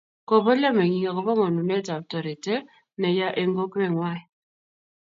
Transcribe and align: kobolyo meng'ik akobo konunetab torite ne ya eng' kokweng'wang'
kobolyo 0.29 0.69
meng'ik 0.77 1.05
akobo 1.09 1.31
konunetab 1.41 2.01
torite 2.11 2.55
ne 2.99 3.09
ya 3.17 3.27
eng' 3.41 3.55
kokweng'wang' 3.57 4.25